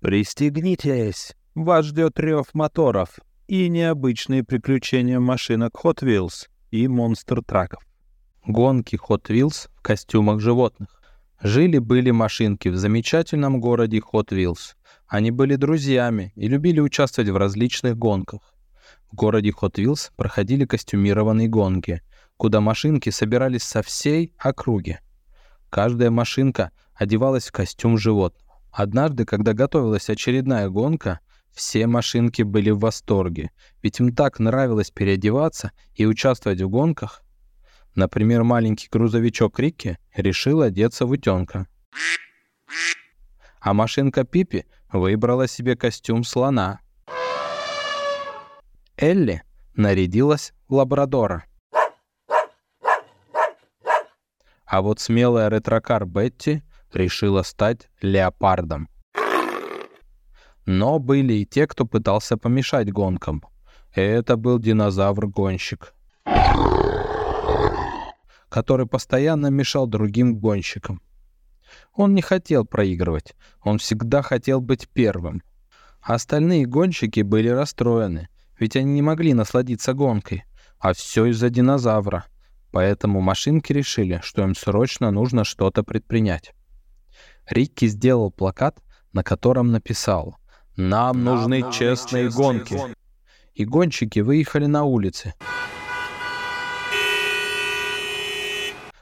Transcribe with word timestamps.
Пристегнитесь! 0.00 1.36
Вас 1.54 1.84
ждет 1.84 2.18
рев 2.18 2.46
моторов 2.54 3.18
и 3.48 3.68
необычные 3.68 4.42
приключения 4.42 5.20
машинок 5.20 5.72
Hot 5.84 5.98
Wheels 6.02 6.48
и 6.70 6.88
монстр-траков. 6.88 7.82
Гонки 8.46 8.96
Hot 8.96 9.24
Wheels 9.26 9.68
в 9.76 9.82
костюмах 9.82 10.40
животных. 10.40 11.02
Жили-были 11.42 12.12
машинки 12.12 12.68
в 12.68 12.76
замечательном 12.76 13.60
городе 13.60 13.98
Hot 13.98 14.28
Wheels. 14.28 14.74
Они 15.06 15.30
были 15.30 15.56
друзьями 15.56 16.32
и 16.34 16.48
любили 16.48 16.80
участвовать 16.80 17.28
в 17.28 17.36
различных 17.36 17.98
гонках. 17.98 18.54
В 19.12 19.16
городе 19.16 19.50
Hot 19.50 19.74
Wheels 19.74 20.12
проходили 20.16 20.64
костюмированные 20.64 21.48
гонки, 21.48 22.00
куда 22.38 22.62
машинки 22.62 23.10
собирались 23.10 23.64
со 23.64 23.82
всей 23.82 24.32
округи. 24.38 24.98
Каждая 25.68 26.10
машинка 26.10 26.70
одевалась 26.94 27.48
в 27.48 27.52
костюм 27.52 27.98
животного. 27.98 28.49
Однажды, 28.72 29.24
когда 29.24 29.52
готовилась 29.52 30.08
очередная 30.08 30.68
гонка, 30.68 31.20
все 31.52 31.86
машинки 31.86 32.42
были 32.42 32.70
в 32.70 32.78
восторге, 32.78 33.50
ведь 33.82 33.98
им 34.00 34.14
так 34.14 34.38
нравилось 34.38 34.90
переодеваться 34.90 35.72
и 35.94 36.06
участвовать 36.06 36.60
в 36.60 36.68
гонках. 36.68 37.22
Например, 37.94 38.44
маленький 38.44 38.88
грузовичок 38.90 39.58
Рикки 39.58 39.98
решил 40.14 40.62
одеться 40.62 41.06
в 41.06 41.10
утенка. 41.10 41.66
А 43.60 43.74
машинка 43.74 44.24
Пипи 44.24 44.64
выбрала 44.92 45.48
себе 45.48 45.76
костюм 45.76 46.24
слона. 46.24 46.80
Элли 48.96 49.42
нарядилась 49.74 50.52
в 50.68 50.74
лабрадора. 50.74 51.44
А 54.64 54.82
вот 54.82 55.00
смелая 55.00 55.48
ретрокар 55.48 56.06
Бетти 56.06 56.62
решила 56.94 57.42
стать 57.42 57.88
леопардом. 58.00 58.88
Но 60.66 60.98
были 60.98 61.34
и 61.34 61.46
те, 61.46 61.66
кто 61.66 61.84
пытался 61.84 62.36
помешать 62.36 62.92
гонкам. 62.92 63.42
Это 63.94 64.36
был 64.36 64.58
динозавр-гонщик, 64.58 65.94
который 68.48 68.86
постоянно 68.86 69.48
мешал 69.48 69.86
другим 69.88 70.38
гонщикам. 70.38 71.02
Он 71.94 72.14
не 72.14 72.22
хотел 72.22 72.64
проигрывать, 72.64 73.34
он 73.62 73.78
всегда 73.78 74.22
хотел 74.22 74.60
быть 74.60 74.88
первым. 74.88 75.42
Остальные 76.00 76.66
гонщики 76.66 77.20
были 77.20 77.48
расстроены, 77.48 78.28
ведь 78.58 78.76
они 78.76 78.92
не 78.92 79.02
могли 79.02 79.34
насладиться 79.34 79.92
гонкой, 79.92 80.44
а 80.78 80.92
все 80.92 81.26
из-за 81.26 81.50
динозавра. 81.50 82.26
Поэтому 82.72 83.20
машинки 83.20 83.72
решили, 83.72 84.20
что 84.22 84.42
им 84.42 84.54
срочно 84.54 85.10
нужно 85.10 85.44
что-то 85.44 85.82
предпринять. 85.82 86.54
Рикки 87.50 87.86
сделал 87.86 88.30
плакат, 88.30 88.78
на 89.12 89.24
котором 89.24 89.72
написал 89.72 90.36
«Нам, 90.76 91.24
Нам 91.24 91.24
нужны 91.24 91.60
нам 91.60 91.72
честные, 91.72 92.28
честные 92.28 92.30
гонки». 92.30 92.74
гонки. 92.74 92.96
И 93.54 93.64
гонщики 93.64 94.20
выехали 94.20 94.66
на 94.66 94.84
улицы. 94.84 95.34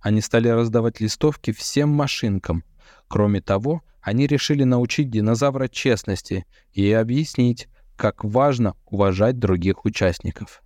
Они 0.00 0.22
стали 0.22 0.48
раздавать 0.48 1.00
листовки 1.00 1.52
всем 1.52 1.90
машинкам. 1.90 2.64
Кроме 3.06 3.42
того, 3.42 3.82
они 4.00 4.26
решили 4.26 4.64
научить 4.64 5.10
динозавра 5.10 5.68
честности 5.68 6.46
и 6.72 6.90
объяснить, 6.92 7.68
как 7.96 8.24
важно 8.24 8.74
уважать 8.86 9.38
других 9.38 9.84
участников. 9.84 10.62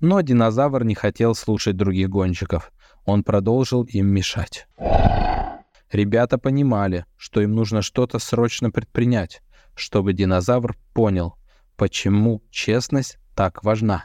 Но 0.00 0.20
динозавр 0.20 0.84
не 0.84 0.94
хотел 0.94 1.34
слушать 1.34 1.76
других 1.76 2.10
гонщиков. 2.10 2.70
Он 3.06 3.24
продолжил 3.24 3.84
им 3.84 4.08
мешать. 4.08 4.68
Ребята 5.92 6.38
понимали, 6.38 7.04
что 7.16 7.40
им 7.40 7.52
нужно 7.54 7.82
что-то 7.82 8.18
срочно 8.18 8.70
предпринять, 8.70 9.42
чтобы 9.74 10.12
динозавр 10.12 10.76
понял, 10.94 11.34
почему 11.76 12.42
честность 12.50 13.18
так 13.34 13.64
важна. 13.64 14.04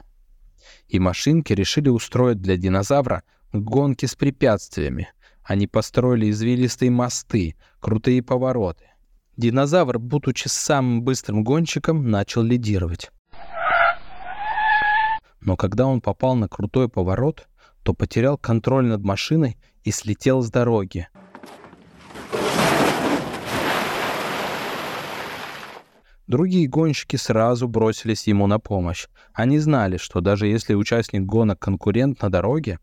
И 0.88 0.98
машинки 0.98 1.54
решили 1.54 1.90
устроить 1.90 2.42
для 2.42 2.58
динозавра 2.58 3.24
гонки 3.54 4.08
с 4.08 4.16
препятствиями. 4.16 5.10
Они 5.44 5.68
построили 5.68 6.32
извилистые 6.32 6.90
мосты, 6.90 7.56
крутые 7.80 8.24
повороты. 8.24 8.86
Динозавр, 9.38 10.00
будучи 10.00 10.48
самым 10.48 11.04
быстрым 11.04 11.44
гонщиком, 11.44 12.10
начал 12.10 12.42
лидировать. 12.42 13.12
Но 15.40 15.56
когда 15.56 15.86
он 15.86 16.02
попал 16.02 16.36
на 16.36 16.48
крутой 16.48 16.90
поворот, 16.90 17.48
то 17.84 17.94
потерял 17.94 18.40
контроль 18.40 18.88
над 18.88 19.04
машиной 19.04 19.58
и 19.84 19.92
слетел 19.92 20.42
с 20.42 20.50
дороги. 20.50 21.08
Другие 26.28 26.68
гонщики 26.68 27.18
сразу 27.18 27.68
бросились 27.68 28.26
ему 28.26 28.48
на 28.48 28.60
помощь. 28.60 29.08
Они 29.34 29.60
знали, 29.60 29.98
что 29.98 30.22
даже 30.22 30.48
если 30.48 30.74
участник 30.74 31.22
гонок 31.22 31.60
конкурент 31.60 32.22
на 32.22 32.32
дороге, 32.32 32.80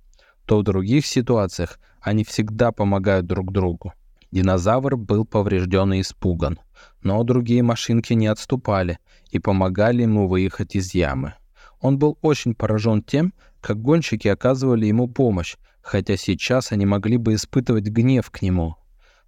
то 0.46 0.58
в 0.58 0.62
других 0.62 1.06
ситуациях 1.06 1.80
они 2.00 2.24
всегда 2.24 2.70
помогают 2.70 3.26
друг 3.26 3.52
другу. 3.52 3.94
Динозавр 4.30 4.96
был 4.96 5.26
поврежден 5.26 5.92
и 5.92 6.00
испуган, 6.00 6.58
но 7.02 7.22
другие 7.24 7.62
машинки 7.62 8.12
не 8.12 8.28
отступали 8.28 8.98
и 9.30 9.38
помогали 9.40 10.02
ему 10.02 10.28
выехать 10.28 10.76
из 10.76 10.94
ямы. 10.94 11.34
Он 11.80 11.98
был 11.98 12.18
очень 12.22 12.54
поражен 12.54 13.02
тем, 13.02 13.34
как 13.60 13.80
гонщики 13.82 14.28
оказывали 14.28 14.86
ему 14.86 15.08
помощь, 15.08 15.56
хотя 15.82 16.16
сейчас 16.16 16.70
они 16.70 16.86
могли 16.86 17.16
бы 17.16 17.34
испытывать 17.34 17.84
гнев 17.84 18.30
к 18.30 18.40
нему. 18.40 18.76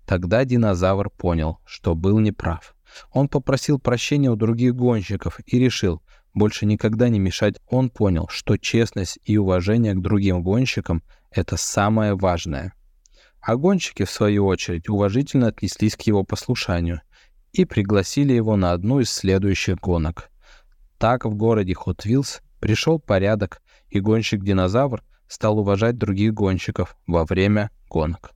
Тогда 0.06 0.44
динозавр 0.44 1.10
понял, 1.10 1.58
что 1.64 1.94
был 1.94 2.18
неправ. 2.20 2.73
Он 3.12 3.28
попросил 3.28 3.78
прощения 3.78 4.30
у 4.30 4.36
других 4.36 4.74
гонщиков 4.74 5.40
и 5.46 5.58
решил 5.58 6.02
больше 6.34 6.66
никогда 6.66 7.08
не 7.08 7.18
мешать. 7.18 7.56
Он 7.68 7.90
понял, 7.90 8.28
что 8.28 8.56
честность 8.56 9.18
и 9.24 9.36
уважение 9.36 9.94
к 9.94 10.00
другим 10.00 10.42
гонщикам— 10.42 11.02
это 11.30 11.56
самое 11.56 12.14
важное. 12.14 12.74
А 13.40 13.56
гонщики, 13.56 14.04
в 14.04 14.10
свою 14.10 14.46
очередь, 14.46 14.88
уважительно 14.88 15.48
отнеслись 15.48 15.96
к 15.96 16.02
его 16.02 16.24
послушанию 16.24 17.02
и 17.52 17.64
пригласили 17.64 18.32
его 18.32 18.56
на 18.56 18.72
одну 18.72 19.00
из 19.00 19.10
следующих 19.10 19.76
гонок. 19.76 20.30
Так 20.98 21.24
в 21.24 21.34
городе 21.34 21.74
Wheels 21.74 22.40
пришел 22.60 22.98
порядок, 22.98 23.60
и 23.90 24.00
гонщик-динозавр 24.00 25.02
стал 25.28 25.58
уважать 25.58 25.98
других 25.98 26.34
гонщиков 26.34 26.96
во 27.06 27.24
время 27.24 27.70
гонок. 27.88 28.34